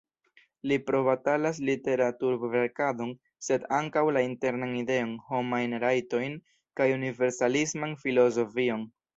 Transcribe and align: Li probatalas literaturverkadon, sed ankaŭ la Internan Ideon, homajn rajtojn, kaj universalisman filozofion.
Li 0.69 0.77
probatalas 0.85 1.59
literaturverkadon, 1.69 3.11
sed 3.49 3.67
ankaŭ 3.81 4.03
la 4.17 4.25
Internan 4.31 4.73
Ideon, 4.81 5.13
homajn 5.31 5.79
rajtojn, 5.87 6.37
kaj 6.81 6.89
universalisman 7.01 7.99
filozofion. 8.07 8.91